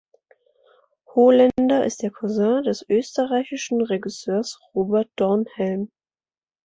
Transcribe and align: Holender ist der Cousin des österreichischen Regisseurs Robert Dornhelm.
Holender 1.13 1.85
ist 1.85 2.01
der 2.01 2.09
Cousin 2.09 2.63
des 2.63 2.83
österreichischen 2.89 3.83
Regisseurs 3.83 4.59
Robert 4.73 5.09
Dornhelm. 5.15 5.91